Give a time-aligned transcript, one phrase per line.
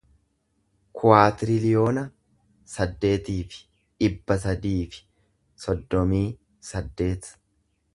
[1.01, 2.05] kuwaatiriliyoona
[2.77, 3.63] saddeetii fi
[4.03, 5.07] dhibba sadii fi
[5.67, 6.27] soddomii
[6.75, 7.35] saddeet